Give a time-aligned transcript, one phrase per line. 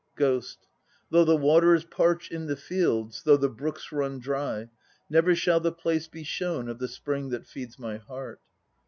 [0.15, 0.65] GHOST.
[1.11, 4.71] "Though the waters parch in the fields Though the brooks run dry,
[5.11, 8.41] Never shall the place be shown Of the spring that feeds my heart."